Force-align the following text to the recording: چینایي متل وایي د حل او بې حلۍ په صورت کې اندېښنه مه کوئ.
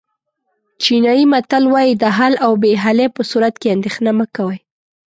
چینایي 0.81 1.25
متل 1.31 1.63
وایي 1.73 1.93
د 2.01 2.03
حل 2.17 2.33
او 2.45 2.51
بې 2.61 2.71
حلۍ 2.83 3.07
په 3.15 3.21
صورت 3.31 3.53
کې 3.61 3.73
اندېښنه 3.75 4.11
مه 4.19 4.25
کوئ. 4.35 4.57